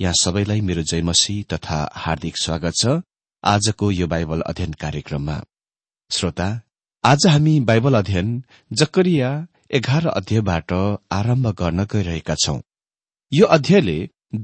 [0.00, 2.92] यहाँ सबैलाई मेरो जयमसी तथा हार्दिक स्वागत छ
[3.44, 5.34] आजको यो बाइबल अध्ययन कार्यक्रममा।
[6.10, 6.46] श्रोता
[7.04, 8.30] आज हामी बाइबल अध्ययन
[8.70, 9.28] जकरिया
[9.70, 10.72] एघार अध्यायबाट
[11.12, 12.58] आरम्भ गर्न गइरहेका छौं।
[13.32, 13.98] यो अध्यायले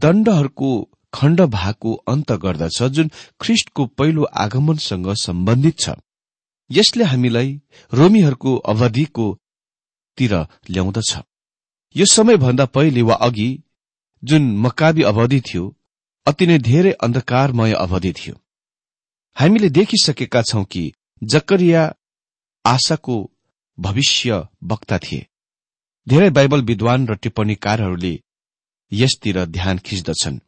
[0.05, 0.71] दण्डहरूको
[1.15, 3.11] खण्ड भागको अन्त गर्दछ जुन
[3.41, 5.99] ख्रिष्टको पहिलो आगमनसँग सम्बन्धित छ।
[6.71, 7.61] यसले हामीलाई
[7.93, 9.33] रोमीहरूको अवधिको
[10.19, 10.35] तिर
[10.71, 11.17] ल्याउँदछ।
[11.97, 13.51] यो समयभन्दा पहिले वा अघि
[14.27, 15.65] जुन मकाबी अवधि थियो
[16.27, 18.35] अति नै धेरै अन्धकारमय अवधि थियो।
[19.37, 20.93] हामीले देखिसकेका छौं कि
[21.23, 21.83] जकरिया
[22.65, 23.17] आशाको
[23.79, 25.27] भविष्य वक्ता थिए।
[26.09, 28.15] धेरै बाइबल विद्वान र टिप्पणीकारहरूले
[28.93, 30.39] यसतिर ध्यान खिच्दछन्।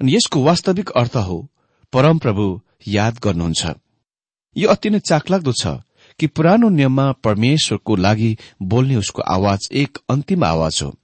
[0.00, 1.38] अनि यसको वास्तविक अर्थ हो
[1.92, 2.46] परमप्रभु
[2.88, 3.66] याद गर्नुहुन्छ।
[4.56, 5.66] यो अति नै चाखलाग्दो छ
[6.18, 10.94] कि पुरानो नियममा परमेश्वरको लागि बोल्ने उसको आवाज एक अन्तिम आवाज हो।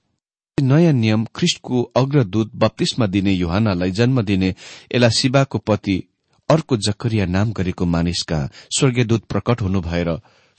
[0.61, 4.55] नयाँ नियम ख्रिष्टको अग्रदूत बत्तीसमा दिने युहानालाई जन्म दिने
[4.91, 6.03] एलासिबाको पति
[6.49, 8.39] अर्को जकरिया नाम गरेको मानिसका
[8.77, 10.09] स्वर्गीयदूत प्रकट हुनु भएर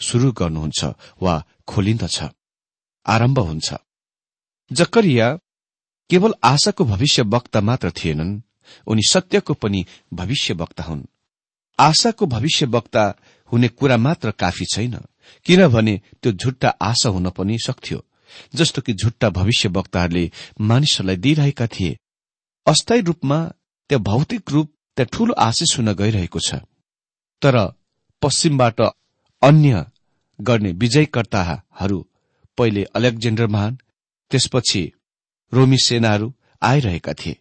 [0.01, 0.85] शुरू गर्नुहुन्छ
[1.23, 1.35] वा
[1.69, 2.23] खोलिन्दछ।
[3.07, 3.75] आरम्भ हुन्छ।
[4.73, 5.35] जकरिया
[6.11, 8.41] केवल आशाको भविष्य वक्ता मात्र थिएनन्
[8.87, 9.85] उनी सत्यको पनि
[10.15, 11.03] भविष्य वक्ता हुन्।
[11.79, 13.15] आशाको भविष्य वक्ता
[13.53, 15.01] हुने कुरा मात्र काफी छैन
[15.47, 18.05] किनभने त्यो झुट्टा आशा हुन पनि सक्थ्यो।
[18.55, 20.31] जस्तो कि झुट्टा भविष्य वक्ताहरूले
[20.61, 21.97] मानिसहरूलाई दिइरहेका थिए।
[22.67, 23.39] अस्थायी रूपमा
[23.91, 26.55] त्यो भौतिक रूप त्यहाँ ठूलो आशिष हुन गइरहेको छ।
[27.43, 27.57] तर
[28.23, 28.81] पश्चिमबाट
[29.43, 29.85] अन्य
[30.39, 31.99] गर्ने विजयकर्ताहरू
[32.59, 33.79] पहिले अलेक्जेन्डर महान
[34.31, 34.83] त्यसपछि
[35.53, 36.33] रोमी सेनाहरू
[36.63, 37.37] आइरहेका थिए।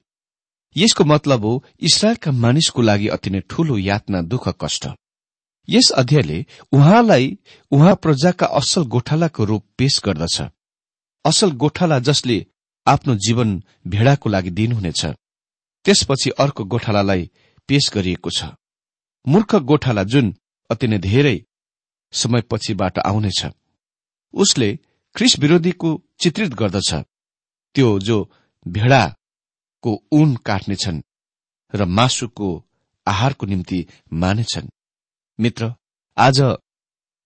[0.75, 4.87] यसको मतलब हो इसरायलका मानिसको लागि अति नै ठूलो यातना दुःख कष्ट।
[5.67, 7.37] यस अध्यायले उहाँलाई
[7.71, 10.41] उहाँ प्रजाका असल गोठालाको रूप पेश गर्दछ।
[11.27, 12.37] असल गोठाला जसले
[12.87, 13.49] आफ्नो जीवन
[13.93, 15.01] भेडाको लागि दिनुहुनेछ
[15.85, 17.23] त्यसपछि अर्को गोठालालाई
[17.69, 18.43] पेश गरिएको छ।
[19.25, 20.27] मूर्ख गोठाला जुन
[20.69, 21.37] अति नै धेरै
[22.13, 23.39] समयपछिबाट आउनेछ
[24.33, 24.69] उसले
[25.15, 25.89] ख्रिस विरोधीको
[26.21, 26.91] चित्रित गर्दछ।
[27.75, 28.17] त्यो जो
[28.65, 31.05] भेडाको ऊन काट्नेछन्
[31.73, 32.49] र मासुको
[33.07, 33.79] आहारको निम्ति
[34.13, 34.67] मानेछन्।
[35.39, 35.73] मित्र
[36.17, 36.39] आज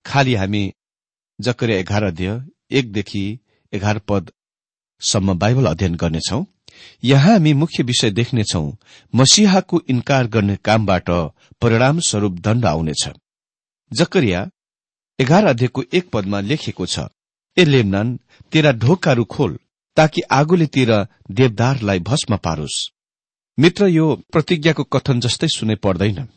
[0.05, 0.63] खालि हामी
[1.39, 2.31] जकरिया एघार अध्यय
[2.71, 3.23] एकदेखि
[3.73, 6.43] एघार पदसम्म बाइबल अध्ययन गर्नेछौ।
[7.03, 8.63] यहाँ हामी मुख्य विषय देख्नेछौ
[9.13, 11.09] मसिहाको इन्कार गर्ने कामबाट
[11.61, 13.03] परिणाम स्वरूप दण्ड आउनेछ।
[13.91, 14.45] जकरिया
[15.19, 17.07] एघार अध्ययको एक पदमा लेखिएको छ
[17.57, 18.17] ए लेमनान
[18.51, 19.57] तेरा ढोकाहरू खोल
[19.97, 22.77] ताकि आगोले तेरा देवदारलाई भस्म पारोस्।
[23.57, 26.27] मित्र यो प्रतिज्ञाको कथन जस्तै सुनै पर्दैन।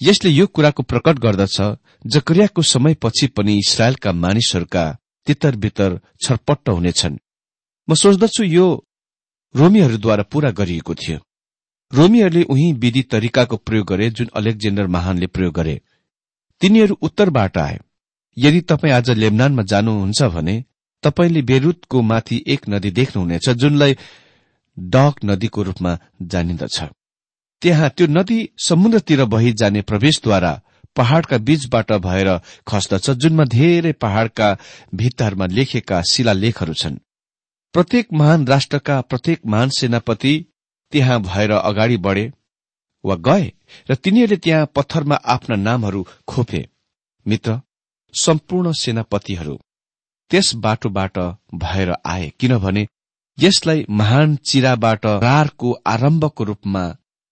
[0.00, 1.56] यसले यो कुराको प्रकट गर्दछ
[2.06, 4.84] जकरियाको समयपछि पनि इसरायलका मानिसहरूका
[5.26, 7.18] तितर बितर छरपट्ट हुनेछन्।
[7.88, 8.66] म सोच्दछु यो
[9.54, 11.18] रोमीहरूद्वारा पूरा गरिएको थियो।
[11.92, 15.80] रोमीहरूले उही विधि तरिकाको प्रयोग गरे जुन अलेक्जेन्डर महानले प्रयोग गरे।
[16.60, 17.78] तिनीहरू उत्तरबाट आए।
[18.38, 20.64] यदि तपाईँ आज लेबनानमा जानुहुन्छ भने
[21.02, 23.96] तपाईँले बेरुतको माथि एक नदी देख्नुहुनेछ जुनलाई
[24.78, 26.82] डक नदीको रूपमा जानिन्दछ।
[27.62, 30.52] त्यहाँ त्यो नदी समुद्रतिर बही जाने प्रवेशद्वारा
[30.96, 32.28] पहाड़का बीचबाट भएर
[32.68, 34.56] खस्दछ जुनमा धेरै पहाड़का
[34.94, 36.98] भित्ताहरूमा लेखेका शिलालेखहरू छन्।
[37.74, 40.34] प्रत्येक महान राष्ट्रका प्रत्येक महान सेनापति
[40.92, 42.30] त्यहाँ भएर अगाडि बढे
[43.04, 43.50] वा गए
[43.90, 46.66] र तिनीहरूले त्यहाँ पत्थरमा आफ्ना नामहरू खोपे।
[47.26, 47.60] मित्र
[48.14, 49.56] सम्पूर्ण सेनापतिहरू
[50.30, 51.18] त्यस बाटोबाट
[51.54, 52.86] भएर आए किनभने
[53.38, 56.82] यसलाई महान चिराबाट रारको आरम्भको रूपमा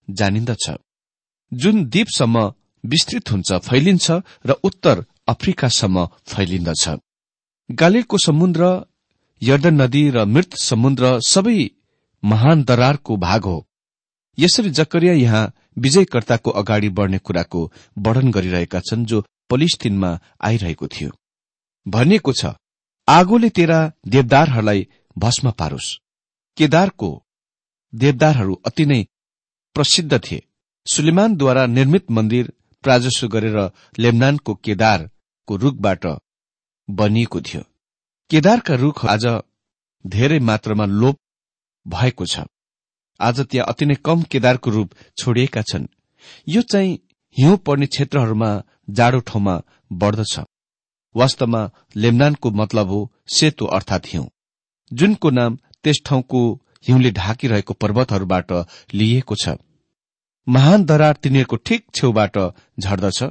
[0.08, 0.70] जानिन्दछ।
[1.52, 2.52] जुन द्वीपसम्म
[2.84, 4.10] विस्तृत हुन्छ फैलिन्छ
[4.46, 6.88] र उत्तर अफ्रिकासम्म फैलिन्दछ।
[7.70, 8.62] गालिलको समुद्र
[9.42, 11.58] यर्दन नदी र मृत समुद्र सबै
[12.22, 13.64] महान दरारको भाग हो।
[14.38, 17.60] यसरी जकरिया यहाँ विजयकर्ताको अगाडि बढ्ने कुराको
[17.98, 21.10] वर्णन गरिरहेका छन् जो पलिस्तिनमा आइरहेको थियो।
[21.86, 22.54] भनिएको छ
[23.08, 25.96] आगोले तेरा देवदारहरूलाई भस्म पारोस्।
[26.58, 27.10] केदारको
[27.92, 29.02] देवदारहरू अति नै
[29.76, 30.42] प्रसिद्ध थिए।
[30.86, 32.52] सुलेमानद्वारा निर्मित मन्दिर
[32.84, 33.58] प्राजस्व गरेर
[33.98, 36.06] लेबनानको केदारको रूखबाट
[36.88, 37.62] बनिएको थियो।
[38.30, 39.26] केदारका रूख आज
[40.04, 41.16] धेरै मात्रामा लोप
[41.86, 42.44] भएको छ।
[43.20, 45.86] आज त्यहाँ अति नै कम केदारको रूप छोडिएका छन्।
[46.48, 46.98] यो चाहिँ
[47.36, 48.50] हिउँ पर्ने क्षेत्रहरूमा
[48.90, 49.54] जाडो ठाउँमा
[49.92, 50.38] बढ्दछ।
[51.14, 51.62] वास्तवमा
[51.96, 54.26] लेमनानको मतलब हो सेतो अर्थात हिउँ।
[54.90, 56.40] जुनको नाम त्यस ठाउँको
[56.88, 58.52] हिउँले ढाकिरहेको पर्वतहरूबाट
[58.94, 59.58] लिइएको छ।
[60.48, 62.36] महान दरार तिनीहरूको ठिक छेउबाट
[62.80, 63.22] झर्दछ।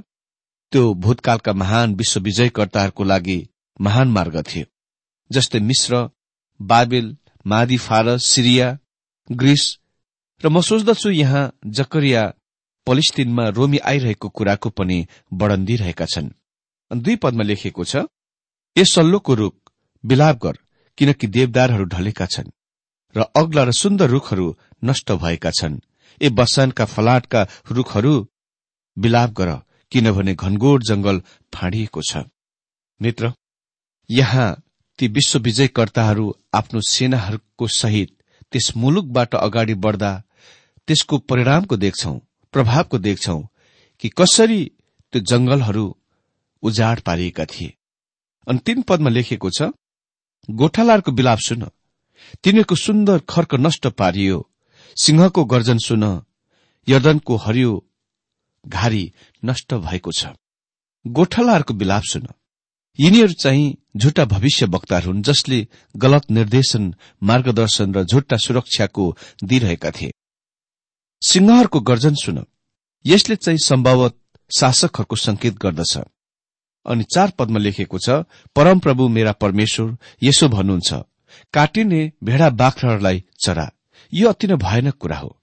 [0.74, 3.39] त्यो भूतकालका महान विश्व विजयकर्ताहरूको लागि
[3.79, 4.65] महान मार्ग थियो
[5.31, 6.07] जस्तै मिश्र
[6.59, 8.67] बाबेल मादी फारस सिरिया
[9.29, 9.63] ग्रिस
[10.43, 11.43] र म सोच्दछु यहाँ
[11.77, 12.24] जकरिया
[12.88, 15.00] पलिस्तिनमा रोमी आइरहेको कुराको पनि
[15.33, 16.29] वर्णन दिइरहेका छन्।
[16.91, 18.05] दुई पदमा लेखिएको छ
[18.75, 19.55] ए सल्लोको रूख
[20.03, 20.57] बिलाप गर
[20.97, 22.55] किनकि देवदारहरू ढलेका छन्
[23.15, 24.47] र अग्ला र सुन्दर रूखहरू
[24.83, 25.81] नष्ट भएका छन्।
[26.21, 28.13] ए बसानका फलाटका रूखहरू
[28.97, 29.53] बिलाप गर
[29.91, 31.21] किनभने घनगोड जंगल
[31.53, 32.24] फाँडिएको छ।
[33.01, 33.31] मित्र
[34.09, 34.50] यहाँ
[35.00, 38.09] ती विश्व विजयकर्ताहरू आफ्नो सेनाहरूको सहित
[38.53, 40.12] त्यस मुलुकबाट अगाडि बढ्दा
[40.88, 42.13] त्यसको परिणामको देख्छौ
[42.53, 43.39] प्रभावको देख्छौ
[44.00, 44.63] कि कसरी
[45.13, 45.86] त्यो जंगलहरू
[46.63, 47.74] उजाड पारिएका थिए।
[48.47, 49.69] अनि तीन पदमा लेखिएको छ
[50.50, 51.63] गोठालाहरूको बिलाप सुन।
[52.43, 54.46] तिनीहरूको सुन्दर खर्क नष्ट पारियो।
[54.96, 56.03] सिंहको गर्जन सुन
[56.89, 57.86] यर्दनको हरियो
[58.67, 59.13] घारी
[59.46, 60.25] नष्ट भएको छ।
[61.08, 62.27] गोठालाहरूको बिलाप सुन।
[63.00, 65.67] यिनीहरू चाहिँ झुटा भविष्य वक्ताहरू हुन् जसले
[65.98, 70.12] गलत निर्देशन मार्गदर्शन र झुट्टा सुरक्षाको दिइरहेका थिए।
[71.22, 72.46] सिंहहरूको गर्जन सुन।
[73.06, 74.17] यसले चाहिँ सम्भवत
[74.58, 75.98] शासकहरूको संकेत गर्दछ।
[76.86, 78.10] अनि चार पदमा लेखेको छ
[78.56, 80.94] परमप्रभु मेरा परमेश्वर यसो भन्नुहुन्छ
[81.53, 83.72] काटिने भेडा बाख्राहरूलाई चरा।
[84.13, 85.35] यो अति नै भयानक कुरा हो।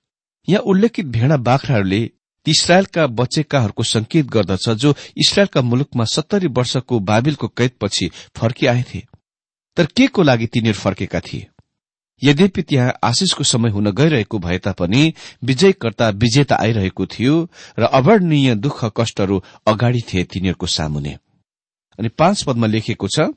[0.49, 2.11] यहाँ उल्लेखित भेडा बाख्राहरूले
[2.47, 9.03] इसरायलका बचेकाहरूको संकेत गर्दछ जो इसरायलका मुलुकमा सत्तरी वर्षको बाबिलको कैदपछि फर्किआएथे
[9.77, 11.47] तर के को लागि तिनीहरू फर्केका थिए?
[12.23, 15.13] यद्यपि त्यहाँ आशिषको समय हुन गइरहेको भए तापनि
[15.45, 17.35] विजयकर्ता विजेता आइरहेको थियो
[17.79, 21.17] र अवर्णीय दुःख कष्टहरू अगाडि थिए तिनीहरूको सामुने।
[21.99, 23.29] अनि पाँच पदमा लेखिएको छ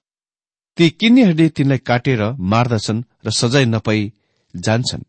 [0.77, 2.21] ती किन्नेहरूले तिनलाई काटेर
[2.51, 4.11] मार्दछन् र सजाय नपाई
[4.57, 5.03] जान्छन्।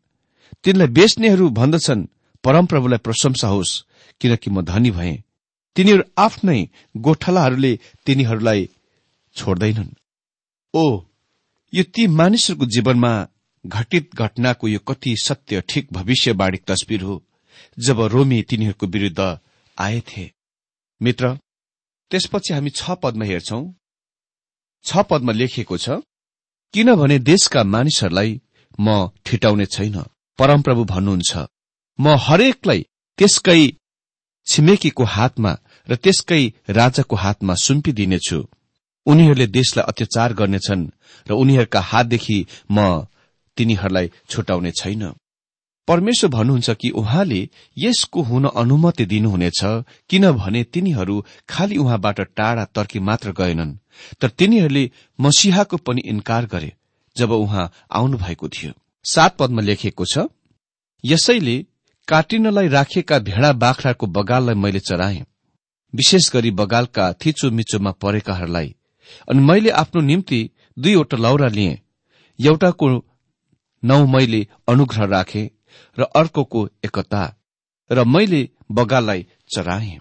[0.64, 2.08] तिनलाई बेच्नेहरू भन्दछन्
[2.44, 3.80] परमप्रभुलाई प्रशंसा होस्
[4.20, 5.14] किनकि म धनी भए।
[5.76, 6.60] तिनीहरू आफ्नै
[6.96, 7.72] गोठलाहरूले
[8.06, 8.68] तिनीहरूलाई
[9.36, 9.90] छोड्दैनन्।
[10.74, 10.84] ओ
[11.72, 13.12] यो ती मानिसहरूको जीवनमा
[13.64, 17.22] घटित घटनाको यो कति सत्य ठिक भविष्यवाणी तस्विर हो
[17.78, 19.20] जब रोमी तिनीहरूको विरूद्ध
[19.78, 20.24] आएथे
[21.00, 21.34] मित्र
[22.10, 23.62] त्यसपछि हामी छ पदमा हेर्छौं।
[24.84, 26.00] छ पदमा लेखिएको छ
[26.74, 28.40] किनभने देशका मानिसहरूलाई
[28.78, 29.96] म ठिटाउने छैन।
[30.38, 31.32] परमप्रभु भन्नुहुन्छ
[31.98, 32.80] म हरेकलाई
[33.18, 33.60] त्यसकै
[34.46, 35.52] छिमेकीको हातमा
[35.88, 38.38] र त्यसकै राजाको हातमा सुम्पिदिनेछु।
[39.06, 40.90] उनीहरूले देशलाई अत्याचार गर्नेछन्
[41.26, 42.38] र उनीहरूका हातदेखि
[42.70, 42.78] म
[43.56, 45.02] तिनीहरूलाई छुटाउने छैन।
[45.88, 47.40] परमेश्वर भन्नुहुन्छ कि उहाँले
[47.76, 49.60] यसको हुन अनुमति दिनुहुनेछ
[50.10, 51.16] किनभने तिनीहरू
[51.48, 53.76] खालि उहाँबाट टाढा तर्की मात्र गएनन्
[54.20, 56.70] तर तिनीहरूले मसिहाको पनि इन्कार गरे।
[57.18, 58.72] जब उहाँ आउनु भएको थियो।
[59.04, 60.26] सात पदमा लेखिएको छ
[61.04, 61.56] यसैले
[62.08, 65.24] काटिनलाई राखिएका भेडा बाख्राको बगाललाई मैले चराएँ
[65.94, 68.74] विशेष गरी बगालका थिचो मिचोमा परेकाहरूलाई
[69.28, 70.40] अनि मैले आफ्नो निम्ति
[70.78, 71.78] दुईवटा लौरा लिएँ।
[72.38, 72.88] एउटाको
[73.82, 75.50] नौ मैले अनुग्रह राखे
[75.98, 77.22] र अर्कोको एकता
[77.90, 79.98] र मैले बगाललाई चराएँ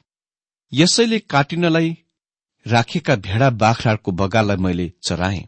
[0.73, 1.97] यसैले काटिनलाई
[2.65, 5.47] राखेका भेडा बाख्राको बगाललाई मैले चराएँ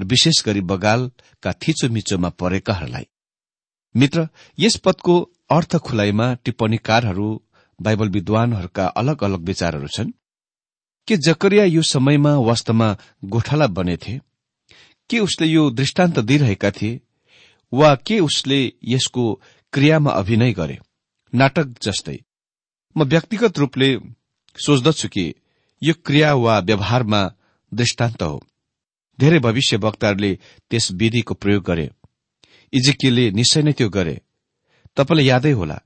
[0.00, 3.06] र विशेष गरी बगालका थिचो मिचोमा परेकाहरूलाई।
[3.96, 4.28] मित्र
[4.58, 7.42] यस पदको अर्थ खुलाइमा टिप्पणीकारहरू
[7.82, 10.10] बाइबल विद्वानहरूका अलग अलग विचारहरू छन्।
[11.08, 14.20] के जकरिया यो समयमा वास्तवमा गोठाला बनेथे?
[15.10, 17.00] के उसले यो दृष्टान्त दिइरहेका थिए?
[17.72, 19.40] वा के उसले यसको
[19.72, 20.78] क्रियामा अभिनय गरे?
[21.34, 22.24] नाटक जस्तै।
[22.96, 24.00] म व्यक्तिगत रूपले
[24.66, 25.34] सोच्दछु कि
[25.82, 27.32] यो क्रिया वा व्यवहारमा
[27.74, 28.42] दृष्टान्त हो।
[29.20, 30.32] धेरै भविष्य वक्ताहरूले
[30.70, 31.86] त्यस विधिको प्रयोग गरे।
[32.72, 34.16] इजिकियले निश्चय नै त्यो गरे।
[34.96, 35.78] तपाईँलाई यादै होला।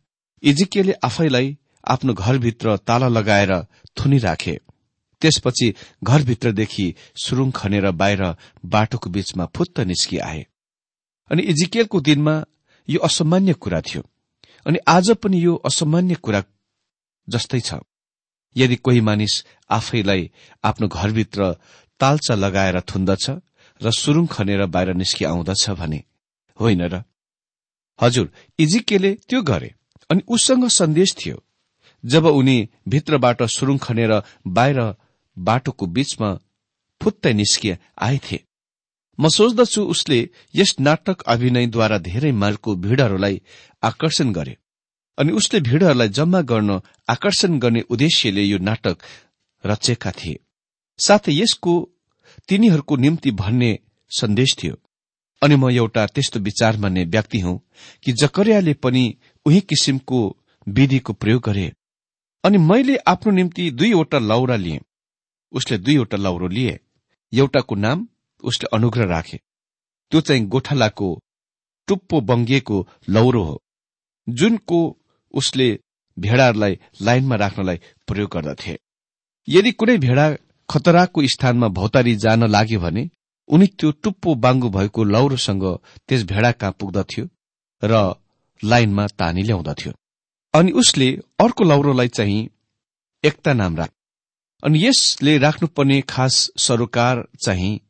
[0.43, 1.49] इजिकियले आफैलाई
[1.89, 3.53] आफ्नो घरभित्र ताला लगाएर
[3.97, 4.55] थुनी राखे
[5.23, 5.69] त्यसपछि
[6.05, 6.87] घरभित्रदेखि
[7.25, 8.23] सुरुङ खनेर बाहिर
[8.65, 10.43] बाटोको बीचमा फुत्त निस्किआए।
[11.31, 12.35] अनि इजिकियलको दिनमा
[12.89, 14.03] यो असामान्य कुरा थियो।
[14.67, 16.43] अनि आज पनि यो असामान्य कुरा
[17.29, 17.75] जस्तै छ।
[18.57, 20.31] यदि कोही मानिस आफैलाई
[20.65, 21.57] आफ्नो घरभित्र
[22.01, 23.25] तालचा लगाएर थुन्दछ
[23.81, 26.01] र सुरुङ खनेर बाहिर निस्कि आउँदछ भने
[26.59, 27.03] होइन र?
[27.99, 29.75] हजुर इजिकेले त्यो गरे
[30.11, 31.43] अनि उसँग सन्देश थियो।
[32.05, 34.13] जब उनी भित्रबाट सुरुङ खनेर
[34.47, 34.79] बाहिर
[35.37, 36.31] बाटोको बीचमा
[37.01, 38.39] फुत्तै निस्किए आएथे।
[39.19, 40.19] म सोच्दछु उसले
[40.55, 43.41] यस नाटक अभिनयद्वारा धेरै मालको भीड़हरूलाई
[43.83, 44.57] आकर्षण गरे
[45.19, 48.97] अनि उसले भीड़हरूलाई जम्मा गर्न आकर्षण गर्ने उद्देश्यले यो नाटक
[49.65, 50.39] रचेका थिए।
[50.99, 51.75] साथै यसको
[52.49, 53.79] तिनीहरूको निम्ति भन्ने
[54.11, 54.75] सन्देश थियो।
[55.43, 57.61] अनि म एउटा त्यस्तो विचार मान्ने व्यक्ति हुँ
[58.05, 59.05] कि जकरियाले पनि
[59.47, 60.21] उही किसिमको
[60.69, 61.73] विधिको प्रयोग गरे।
[62.45, 64.81] अनि मैले आफ्नो निम्ति दुईवटा लौरा लिएँ।
[65.53, 66.79] उसले दुईवटा लौरो लिए।
[67.33, 68.09] एउटाको नाम
[68.45, 69.41] उसले अनुग्रह राखे।
[70.13, 71.09] त्यो चाहिँ गोठालाको
[71.89, 73.63] टुप्पो बङ्गिएको लौरो हो
[74.29, 74.81] जुनको
[75.35, 75.79] उसले
[76.19, 78.79] भेडाहरूलाई लाइनमा राख्नलाई प्रयोग गर्दथे।
[79.49, 80.27] यदि कुनै भेडा
[80.71, 83.11] खतराको स्थानमा भौतारी जान लाग्यो भने
[83.49, 85.65] उनी त्यो टुप्पो बाङ्गु भएको लौरोसँग
[86.09, 87.29] त्यस भेडा कहाँ पुग्दथ्यो
[87.83, 88.15] र
[88.63, 89.93] लाइनमा तानी ल्याउँदथ्यो।
[90.55, 91.09] अनि उसले
[91.41, 92.49] अर्को लौरोलाई चाहिँ
[93.25, 93.91] एकता नाम राख
[94.63, 97.81] अनि यसले राख्नुपर्ने खास सरोकार चाहिँ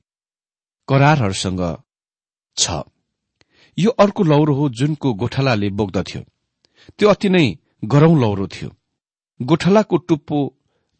[0.88, 1.62] करारहरूसँग
[2.56, 2.70] छ।
[3.78, 6.22] यो अर्को लौरो हो जुनको गोठालाले बोक्दथ्यो।
[6.98, 7.46] त्यो अति नै
[7.84, 8.70] गरौं लौरो थियो।
[9.40, 10.38] गोठालाको टुप्पो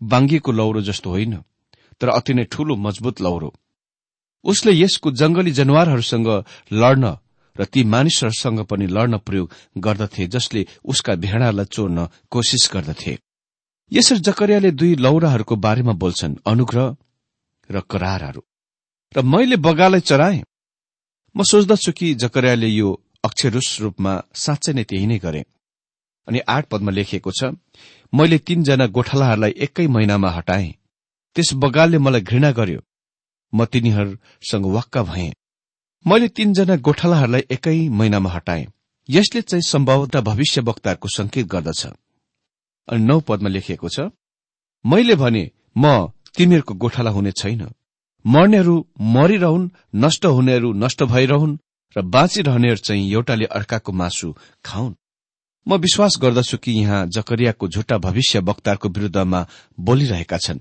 [0.01, 1.35] बाङ्गिएको लौरो जस्तो होइन।
[2.01, 3.51] तर अति नै ठूलो मजबुत लौरो।
[4.45, 6.29] उसले यसको जंगली जनावरहरूसँग
[6.73, 7.17] लड्न
[7.57, 13.19] र ती मानिसहरूसँग पनि लड्न प्रयोग गर्दथे जसले उसका भेडालाई चोर्न कोसिस गर्दथे।
[13.93, 16.97] यसरी जकरियाले दुई लौराहरूको बारेमा बोल्छन् अनुग्रह
[17.71, 18.43] र करारहरू।
[19.15, 20.43] र मैले बगालाई चराए।
[21.35, 22.89] म सोच्दछु कि जकरियाले यो
[23.25, 25.43] अक्षरुष रूपमा साँच्चै नै त्यही नै गरे।
[26.29, 27.55] अनि आठ पदमा लेखिएको छ
[28.13, 30.73] मैले तीनजना गोठालाहरूलाई एकै महिनामा हटाएँ।
[31.37, 32.81] त्यस बगालले मलाई घृणा गर्यो।
[33.53, 35.33] म तिनीहरूसँग वाक्क भएँ।
[36.07, 38.67] मैले तीनजना गोठालाहरूलाई एकै महिनामा हटाएँ।
[39.09, 41.87] यसले चाहिँ सम्भवतः भविष्य वक्ताहरूको संकेत गर्दछ।
[42.89, 44.11] अनि नौ पदमा लेखिएको छ
[44.85, 47.63] मैले भने म तिमीहरूको गोठाला हुने छैन।
[48.25, 51.57] मर्नेहरू मरिरहन् नष्ट हुनेहरू नष्ट भइरहन्
[51.97, 54.95] र बाँचिरहनेहरू चाहिँ एउटाले अर्काको मासु खाउन्
[55.67, 59.47] म विश्वास गर्दछु कि यहाँ जकरियाको झुट्टा भविष्य वक्ताहरूको विरूद्धमा
[59.81, 60.61] बोलिरहेका छन्।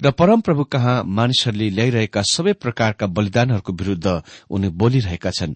[0.00, 5.54] र परमप्रभु कहाँ मानिसहरूले ल्याइरहेका सबै प्रकारका बलिदानहरूको विरूद्ध उनी बोलिरहेका छन्।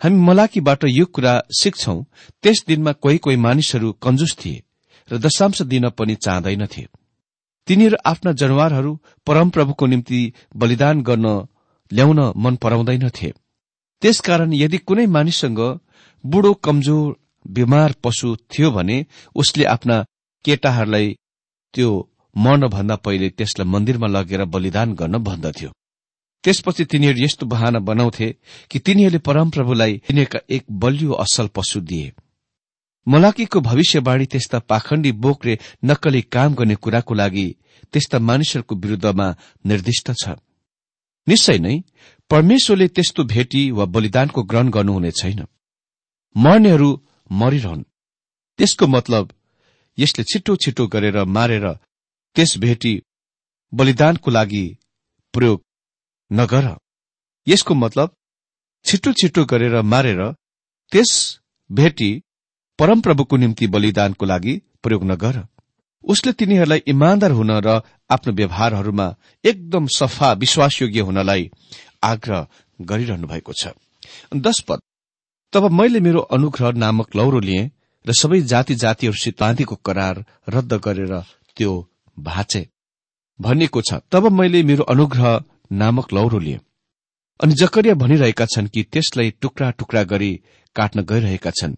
[0.00, 1.96] हामी मलाकीबाट यो कुरा सिक्छौ
[2.42, 4.62] त्यस दिनमा कोही कोही मानिसहरू कन्जुस थिए
[5.08, 6.86] र दशांश दिन पनि चाहँदैनथे
[7.68, 8.92] तिनीहरू आफ्ना जनावरहरू
[9.26, 10.20] परमप्रभुको निम्ति
[10.56, 11.26] बलिदान गर्न
[11.90, 13.30] ल्याउन मन पराउँदैनथे
[14.02, 15.60] त्यसकारण यदि कुनै मानिससँग
[16.24, 19.96] बुढो कमजोर बिमार पशु थियो भने उसले आफ्ना
[20.44, 21.16] केटाहरूलाई
[21.74, 21.90] त्यो
[22.36, 25.70] मर्नभन्दा पहिले त्यसलाई मन्दिरमा लगेर बलिदान गर्न भन्दथ्यो।
[26.44, 28.28] त्यसपछि तिनीहरू यस्तो बहाना बनाउँथे
[28.70, 32.12] कि तिनीहरूले परमप्रभुलाई तिनीहरूका एक बलियो असल पशु दिए।
[33.06, 37.46] मलाकीको भविष्यवाणी त्यस्ता पाखण्डी बोकले नक्कली काम गर्ने कुराको लागि
[37.92, 39.26] त्यस्ता मानिसहरूको विरूद्धमा
[39.66, 40.36] निर्दिष्ट छ।
[41.26, 41.74] निश्चय नै
[42.30, 45.40] परमेश्वरले त्यस्तो भेटी वा बलिदानको ग्रहण गर्नुहुने छैन।
[46.36, 46.90] मर्नेहरू
[47.32, 47.82] मरिरहन्।
[48.58, 49.32] त्यसको मतलब
[49.98, 51.66] यसले छिटो छिटो गरेर मारेर
[52.36, 52.94] त्यस भेटी
[53.72, 54.64] बलिदानको लागि
[55.34, 55.62] प्रयोग
[56.30, 56.66] नगर।
[57.46, 58.14] यसको मतलब
[58.84, 60.20] छिटो छिटो गरेर मारेर
[60.92, 61.12] त्यस
[61.70, 62.10] भेटी
[62.78, 65.46] परमप्रभुको निम्ति बलिदानको लागि प्रयोग नगर।
[66.04, 69.06] उसले तिनीहरूलाई इमान्दार हुन र आफ्नो व्यवहारहरूमा
[69.44, 71.50] एकदम सफा विश्वासयोग्य हुनलाई
[72.02, 72.46] आग्रह
[72.78, 73.72] गरिरहनु भएको छ।
[74.36, 74.80] दश पद
[75.52, 77.70] तब मैले मेरो अनुग्रह नामक लौरो लिएँ
[78.04, 81.12] र सबै जाति जातिहरूसित बाँधेको करार रद्द गरेर
[81.56, 81.72] त्यो
[82.18, 82.66] भाँचे
[83.40, 86.60] भनिएको छ तब मैले मेरो अनुग्रह नामक लौरो लिएँ।
[87.40, 90.32] अनि जकरिया भनिरहेका छन् कि त्यसलाई टुक्रा टुक्रा गरी
[90.76, 91.74] काट्न गइरहेका छन्।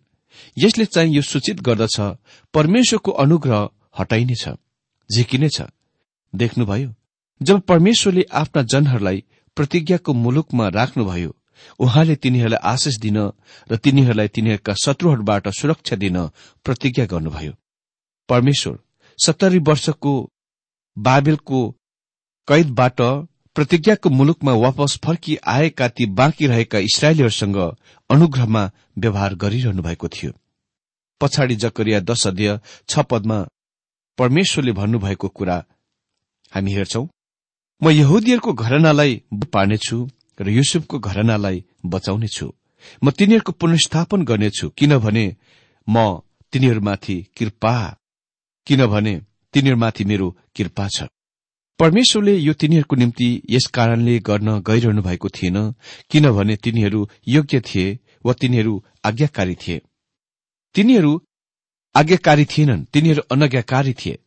[0.56, 1.96] यसले चाहिँ यो सूचित गर्दछ
[2.54, 3.68] परमेश्वरको अनुग्रह
[3.98, 4.48] हटाइनेछ
[5.10, 5.62] झिकिनेछ
[6.32, 6.94] देख्नुभयो
[7.40, 9.24] जब परमेश्वरले आफ्ना जनहरूलाई
[9.56, 11.34] प्रतिज्ञाको मुलुकमा राख्नुभयो
[11.80, 13.18] उहाँले तिनीहरूलाई आशिष दिन
[13.70, 16.18] र तिनीहरूलाई तिनीहरूका शत्रुहरूबाट सुरक्षा दिन
[16.64, 17.52] प्रतिज्ञा गर्नुभयो।
[18.28, 18.78] परमेश्वर
[19.18, 20.12] सत्तरी वर्षको
[20.96, 21.60] बाबेलको
[22.48, 23.00] कैदबाट
[23.56, 27.56] प्रतिज्ञाको मुलुकमा वापस फर्की आएका ती बाँकी रहेका इसरायलीहरूसँग
[28.10, 30.32] अनुग्रहमा व्यवहार गरिरहनु भएको थियो।
[31.20, 33.38] पछाडि जकरिया दश अध्यय छ पदमा
[34.18, 35.56] परमेश्वरले भन्नुभएको कुरा
[36.52, 37.04] हामी हेर्छौ
[37.82, 39.98] म यहुदीहरूको घरनालाई पार्नेछु
[40.40, 42.52] र युसुफको घरनालाई बचाउनेछु।
[43.02, 45.26] म तिनीहरूको पुनस्थापन गर्नेछु किनभने
[45.88, 46.20] म
[46.52, 47.76] तिनीहरूमाथि कृपा
[48.66, 49.14] किनभने
[49.54, 51.02] तिनीहरूमाथि मेरो कृपा छ।
[51.80, 55.56] परमेश्वरले यो तिनीहरूको निम्ति यस कारणले गर्न गइरहनु भएको थिएन
[56.10, 59.80] किनभने तिनीहरू योग्य थिए वा तिनीहरू आज्ञाकारी थिए।
[60.74, 61.12] तिनीहरू
[61.94, 64.18] आज्ञाकारी थिएनन् तिनीहरू अनज्ञाकारी थिए।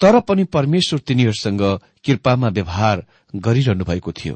[0.00, 1.62] तर पनि परमेश्वर तिनीहरूसँग
[2.04, 4.34] कृपामा व्यवहार गरिरहनु भएको थियो।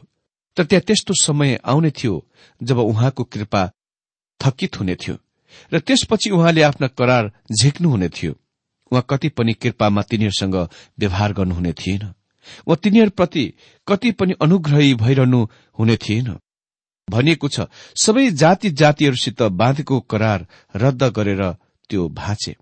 [0.57, 2.15] तर त्यहाँ त्यस्तो समय आउने थियो
[2.61, 3.71] जब उहाँको कृपा
[4.41, 5.17] थकित हुने थियो
[5.73, 7.31] र त्यसपछि उहाँले आफ्ना करार
[7.63, 8.33] झिक्नुहुने थियो।
[8.93, 10.55] उहाँ कति पनि कृपामा तिनीहरूसँग
[10.99, 12.13] व्यवहार गर्नुहुने थिएन।
[12.69, 13.53] वा तिनीहरूप्रति
[13.89, 15.47] कति पनि अनुग्रही भइरहनु
[15.79, 16.37] हुने थिएन।
[17.09, 20.47] भनिएको छ सबै जाति जातिहरूसित बाँधेको करार
[20.77, 21.43] रद्द गरेर
[21.91, 22.55] त्यो भाँचे।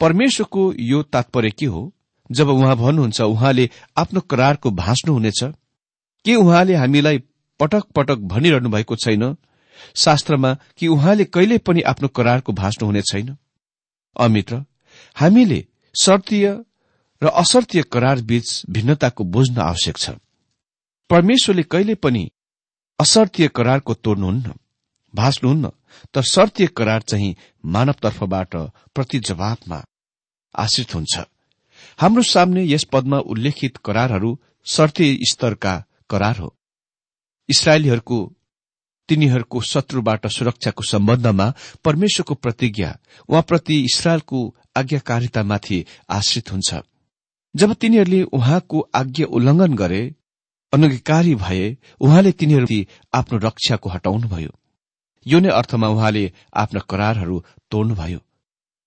[0.00, 1.92] परमेश्वरको यो तात्पर्य के हो?
[2.32, 5.40] जब उहाँ भन्नुहुन्छ उहाँले आफ्नो करारको भाँच्नुहुनेछ
[6.24, 7.18] के उहाँले हामीलाई
[7.60, 9.36] पटक पटक भनिरहनु भएको छैन?
[9.94, 13.36] शास्त्रमा कि उहाँले कहिले पनि आफ्नो करारको भाँच्नुहुने छैन?
[14.16, 14.64] अमित्र
[15.16, 16.46] हामीले शर्तीय
[17.22, 20.10] र असर्तीय करार बीच भिन्नताको बुझ्न आवश्यक छ।
[21.10, 22.28] परमेश्वरले कहिले पनि
[22.98, 24.52] असर्तीय करारको तोड्नुहुन्न
[25.14, 25.70] भाँच्नुहुन्न
[26.14, 27.34] तर शर्तीय करार चाहिँ
[27.64, 28.56] मानवतर्फबाट
[28.94, 29.82] प्रति जवाबमा
[30.54, 31.14] आश्रित हुन्छ।
[31.98, 35.74] हाम्रो सामने यस पदमा उल्लेखित करारहरू शर्तीय स्तरका
[36.10, 36.54] करार हो।
[37.48, 38.18] इसरायलीहरूको
[39.08, 41.46] तिनीहरूको शत्रुबाट सुरक्षाको सम्बन्धमा
[41.84, 42.90] परमेश्वरको प्रतिज्ञा
[43.28, 44.40] उहाँप्रति इसरायलको
[44.76, 46.74] आज्ञाकारितामाथि आश्रित हुन्छ।
[47.54, 50.02] जब तिनीहरूले उहाँको आज्ञा उल्लंघन गरे
[50.72, 52.78] अनङ्गीकारी भए उहाँले तिनीहरू
[53.14, 54.52] आफ्नो रक्षाको हटाउनुभयो।
[55.26, 57.36] यो नै अर्थमा उहाँले आफ्ना करारहरू
[57.70, 58.20] तोड्नुभयो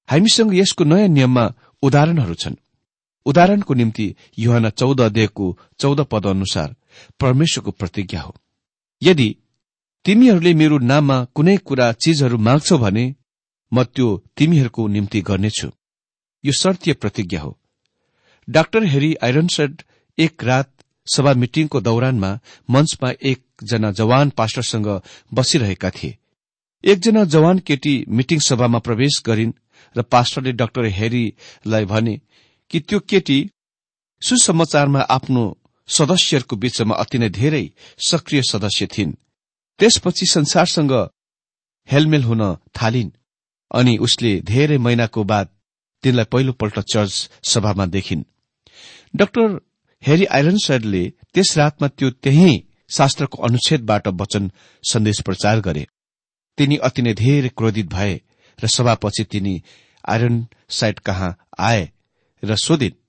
[0.10, 1.44] हामीसँग यसको नयाँ नियममा
[1.84, 2.56] उदाहरणहरू छन्।
[3.26, 5.46] उदाहरणको निम्ति युहान चौध अध्यायको
[5.80, 6.76] चौध पद अनुसार
[7.20, 8.36] परमेश्वरको प्रतिज्ञा हो।
[9.02, 9.30] यदि
[10.06, 13.06] तिमीहरूले मेरो नाममा कुनै कुरा चीजहरू माग्छौ भने
[13.74, 15.70] म त्यो तिमीहरूको निम्ति गर्नेछु।
[16.44, 17.60] यो शर्तीय प्रतिज्ञा हो।
[18.50, 19.82] डाक्टर हेरी आइरनसेड
[20.18, 20.72] एक रात
[21.16, 25.02] सभा मिटिङको दौरानमा मञ्चमा एकजना जवान पास्टरसँग
[25.34, 26.18] बसिरहेका थिए।
[26.84, 29.54] एकजना जवान केटी मिटिङ सभामा प्रवेश गरिन्
[29.98, 32.22] र पास्टरले डाक्टर हेरीलाई भने
[32.70, 33.50] कि त्यो केटी
[34.22, 35.44] सुसमाचारमा आफ्नो
[35.88, 37.70] सदस्यहरूको बीचमा अति नै धेरै
[38.08, 39.14] सक्रिय सदस्य थिइन्।
[39.80, 40.94] त्यसपछि संसारसँग
[41.92, 43.12] हेलमेल हुन थालिन्।
[43.72, 45.50] अनि उसले धेरै महिनाको बाद
[46.04, 48.24] तिनलाई पहिलोपल्ट चर्च सभामा देखिन्।
[49.16, 49.60] डाक्टर
[50.04, 54.52] हेरी आइरनसाइडले त्यस रातमा त्यो त्यही शास्त्रको अनुच्छेदबाट वचन
[54.84, 55.88] सन्देश प्रचार गरे।
[56.58, 58.14] तिनी अति नै धेरै क्रोधित भए
[58.60, 59.62] र सभापछि तिनी
[60.08, 61.90] आइरन साइड कहाँ आए
[62.44, 63.02] र सोधिन्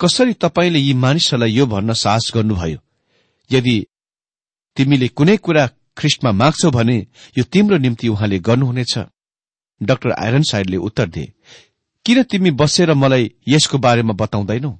[0.00, 2.78] कसरी तपाईँले यी मानिसहरूलाई यो भन्न साहस गर्नुभयो?
[3.50, 3.76] यदि
[4.76, 5.66] तिमीले कुनै कुरा
[5.96, 6.98] ख्रिस्टमा माग्छौ भने
[7.38, 8.98] यो तिम्रो निम्ति उहाँले गर्नुहुनेछ।
[9.80, 11.32] डाक्टर आइरन साइडले उत्तर दिए
[12.06, 14.70] किन तिमी बसेर मलाई यसको बारेमा बताउँदैनौ?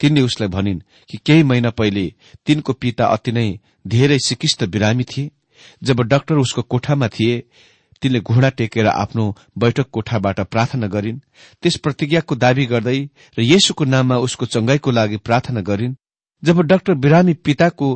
[0.00, 2.12] तिनले उसलाई भनिन् कि केही महिना पहिले
[2.46, 5.30] तिनको पिता अति नै धेरै सिकिस्त बिरामी थिए।
[5.82, 7.38] जब डाक्टर उसको कोठामा थिए
[8.02, 9.24] तिनले घुँडा टेकेर आफ्नो
[9.58, 11.18] बैठक कोठाबाट प्रार्थना गरिन्।
[11.62, 12.98] त्यस प्रतिज्ञाको दावी गर्दै
[13.38, 15.94] र येशुको नाममा उसको चंगाईको लागि प्रार्थना गरिन्।
[16.42, 17.88] जब डाक्टर बिरामी पिताको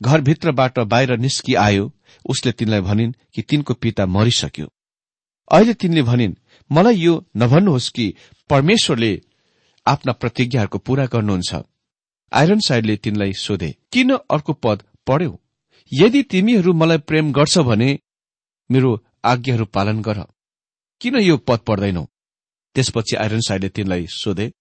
[0.00, 1.92] घरभित्रबाट बाहिर निस्कि आयो
[2.24, 4.66] उसले तिनलाई भनिन् कि तिनको पिता मरिसक्यो।
[5.52, 6.34] अहिले तिनले भनिन्
[6.70, 8.14] मलाई यो नभन्नुहोस् कि
[8.50, 9.12] परमेश्वरले
[9.86, 11.54] आफ्ना प्रतिज्ञाहरूको पूरा गर्नुहुन्छ।
[12.32, 15.32] आइरन साइडले तिनलाई सोधे किन अर्को पद पढ्यौ?
[15.92, 17.98] यदि तिमीहरू मलाई प्रेम गर्छ भने
[18.70, 18.90] मेरो
[19.24, 20.18] आज्ञाहरू पालन गर।
[21.00, 22.04] किन यो पद पढ्दैनौ?
[22.74, 24.52] त्यसपछि आइरन साइडले तिनलाई सोधे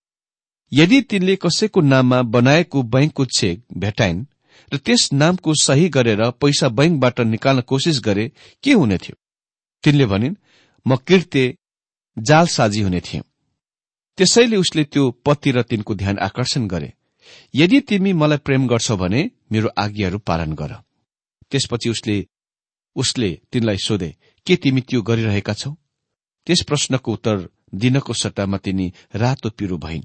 [0.72, 4.26] यदि तिनले कसैको नाममा बनाएको बैंकको चेक भेटाइन्
[4.74, 8.32] र त्यस नामको सही गरेर पैसा बैंकबाट निकाल्न कोसिस गरे
[8.64, 9.16] के हुने थियो?
[9.84, 10.36] तिनले भनिन्
[10.88, 11.58] म कृत्य
[12.18, 13.24] जालसाजी हुने थिएँ।
[14.18, 16.94] त्यसैले उसले त्यो पति र तिनको ध्यान आकर्षण गरे।
[17.56, 20.74] यदि तिमी मलाई प्रेम गर्छौ भने मेरो आज्ञाहरू पालन गर।
[21.52, 22.26] त्यसपछि उसले
[22.96, 24.16] उसले तिनलाई सोधे
[24.48, 25.72] के तिमी त्यो गरिरहेका छौ?
[26.48, 30.04] त्यस प्रश्नको उत्तर दिनको सट्टामा तिनी रातो पिरो भइन्।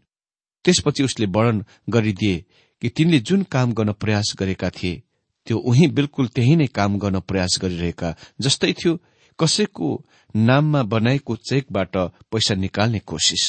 [0.64, 2.44] त्यसपछि उसले वर्णन गरिदिए
[2.82, 5.02] कि तिनले जुन काम गर्न प्रयास गरेका थिए
[5.46, 8.98] त्यो उही बिल्कुल त्यही नै काम गर्न प्रयास गरिरहेका जस्तै थियो।
[9.38, 9.88] कसैको
[10.34, 11.96] नाममा बनाएको चेकबाट
[12.32, 13.44] पैसा निकाल्ने कोसिस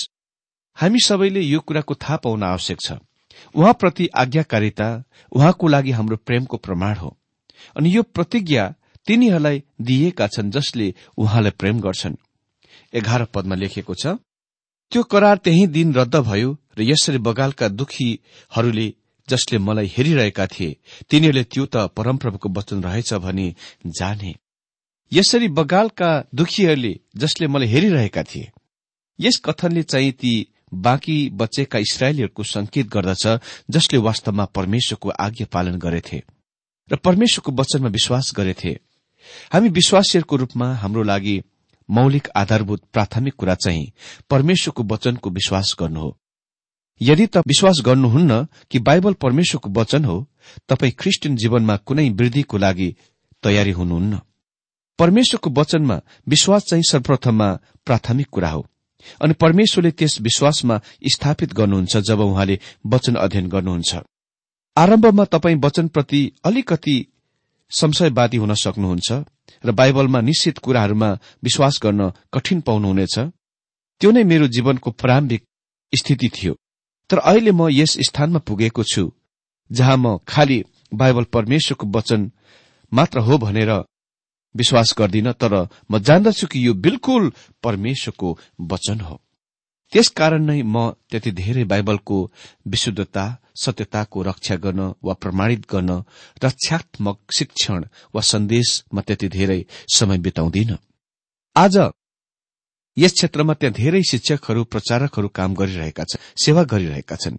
[0.78, 2.91] हामी सबैले यो कुराको थाहा पाउन आवश्यक छ।
[3.56, 4.88] उहाँप्रति आज्ञाकारिता
[5.32, 7.17] उहाँको लागि हाम्रो प्रेमको प्रमाण हो।
[7.78, 8.74] अनि यो प्रतिज्ञा
[9.08, 12.15] तिनीहरूलाई दिइएका छन् जसले उहाँलाई प्रेम गर्छन्।
[12.93, 14.17] एघार पदमा लेखिएको छ
[14.91, 18.93] त्यो करार त्यही दिन रद्द भयो र यसरी बगालका दुखीहरूले
[19.28, 20.78] जसले मलाई हेरिरहेका थिए
[21.10, 23.48] तिनीहरूले त्यो त परमप्रभुको वचन रहेछ भनी
[23.88, 24.36] जाने।
[25.13, 28.52] यसरी बगालका दुखीहरूले जसले मलाई हेरिरहेका थिए।
[29.19, 30.34] यस कथनले चाहिँ ती
[30.73, 33.28] बाँकी बचेका इसरायलीहरूको संकेत गर्दछ
[33.69, 36.23] जसले वास्तवमा परमेश्वरको आज्ञा पालन गरेथे
[36.91, 38.80] र परमेश्वरको वचनमा विश्वास गरेथे।
[39.54, 41.41] हामी विश्वासीहरूको रूपमा हाम्रो लागि
[41.89, 43.91] मौलिक आधारभूत प्राथमिक कुरा चाहिँ
[44.30, 46.17] परमेश्वरको वचनको विश्वास गर्नु हो।
[47.02, 50.17] यदि त विश्वास गर्नुहुन्न कि बाइबल परमेश्वरको वचन हो
[50.69, 52.95] तपाई क्रिस्चियन जीवनमा कुनै वृद्धिको लागि
[53.43, 54.19] तयारी हुनुहुन्न।
[54.99, 58.67] परमेश्वरको वचनमा विश्वास चाहिँ सर्वप्रथममा प्राथमिक कुरा हो।
[59.21, 60.82] अनि परमेश्वरले त्यस विश्वासमा
[61.13, 63.95] स्थापित गर्नुहुन्छ जब उहाँले वचन अध्ययन गर्नुहुन्छ।
[64.77, 66.95] आरम्भमा तपाईँ वचनप्रति अलिकति
[67.71, 69.12] संशयवादी हुन सक्नुहुन्छ
[69.65, 71.10] र बाइबलमा निश्चित कुराहरूमा
[71.43, 73.19] विश्वास गर्न कठिन पाउनुहुनेछ।
[74.01, 75.43] त्यो नै मेरो जीवनको प्रारम्भिक
[75.93, 76.53] स्थिति थियो।
[77.10, 79.12] तर अहिले म यस स्थानमा पुगेको छु
[79.71, 82.32] जहाँ म खालि बाइबल परमेश्वरको वचन
[82.91, 83.71] मात्र हो भनेर
[84.56, 85.54] विश्वास गर्दिन तर
[85.92, 87.32] म जान्दछु कि यो बिल्कुल
[87.63, 88.38] परमेश्वरको
[88.72, 89.20] वचन हो।
[89.94, 92.18] त्यसकारण नै म त्यति धेरै बाइबलको
[92.68, 95.92] विशुद्धता सत्यताको रक्षा गर्न वा प्रमाणित गर्न
[96.44, 97.86] रक्षात्मक शिक्षण
[98.16, 100.78] वा सन्देशमा त्यति धेरै समय बिताउँदिन।
[101.56, 101.78] आज
[102.98, 107.38] यस क्षेत्रमा त्यहाँ धेरै शिक्षकहरू प्रचारकहरू काम गरिरहेका छन् सेवा गरिरहेका छन्।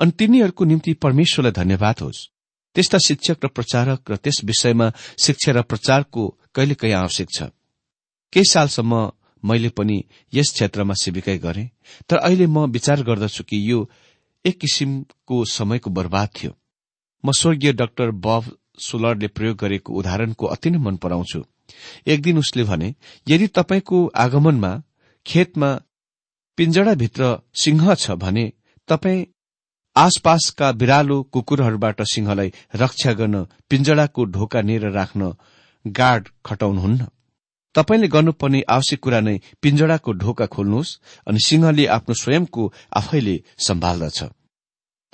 [0.00, 2.28] अनि तिनीहरूको निम्ति परमेश्वरलाई धन्यवाद होस्।
[2.76, 6.22] त्यस्ता शिक्षक र प्रचारक र त्यस विषयमा शिक्षा र प्रचारको
[6.54, 7.42] कहिले कहीँ आवश्यक छ?
[8.32, 9.10] केही सालसम्म
[9.42, 11.70] मैले पनि यस क्षेत्रमा सेविकै गरे
[12.08, 13.88] तर अहिले म विचार गर्दछु कि यो
[14.44, 16.52] एक किसिमको समयको बर्बाद थियो।
[17.24, 21.44] म स्वर्गीय डाक्टर बब सुलरले प्रयोग गरेको उदाहरणको अति नै मन पराउँछु।
[22.06, 22.94] एक दिन उसले भने
[23.28, 24.72] यदि तपाईँको आगमनमा
[25.26, 25.70] खेतमा
[26.58, 28.52] पिंजडाभित्र सिंह छ भने
[28.88, 29.24] तपाईँ
[29.96, 35.32] आसपासका बिरालो कुकुरहरूबाट सिंहलाई रक्षा गर्न पिंजडाको ढोका नेर राख्न
[35.84, 37.06] गार्ड खटाउनुहुन्न।
[37.74, 42.62] तपाईँले गर्नुपर्ने आवश्यक कुरा नै पिंजडाको ढोका खोल्नुहोस् अनि सिंहले आफ्नो स्वयंको
[42.96, 44.22] आफैले सम्हाल्दछ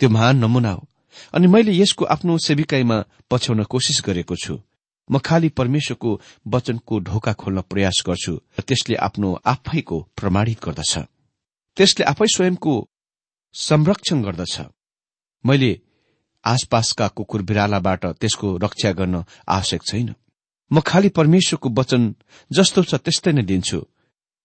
[0.01, 0.87] त्यो महान नमूना हो।
[1.35, 2.97] अनि मैले यसको आफ्नो सेविकाईमा
[3.31, 4.55] पछ्याउन कोसिस गरेको छु।
[5.11, 6.11] म खालि परमेश्वरको
[6.47, 10.95] वचनको ढोका खोल्न प्रयास गर्छु र त्यसले आफ्नो आफैको प्रमाणित गर्दछ।
[11.77, 12.75] त्यसले आफै स्वयंको
[13.55, 14.57] संरक्षण गर्दछ।
[15.45, 15.73] मैले
[16.45, 20.15] आसपासका कुकुर बिरालाबाट त्यसको रक्षा गर्न आवश्यक छैन।
[20.71, 22.03] म खालि परमेश्वरको वचन
[22.51, 23.79] जस्तो छ त्यस्तै नै दिन्छु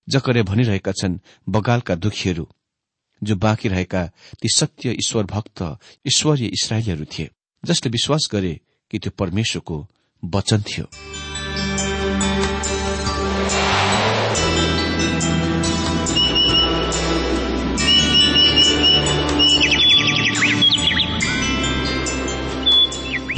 [0.07, 2.45] जकरे भनिरहेका छन् बगालका दुखीहरू
[3.21, 4.01] जो बाँकी रहेका
[4.41, 5.57] ती सत्य ईश्वर भक्त
[6.07, 7.29] ईश्वरीय इसरायलीहरू थिए
[7.63, 8.53] जसले विश्वास गरे
[8.91, 9.77] कि त्यो परमेश्वरको
[10.23, 10.85] वचन थियो।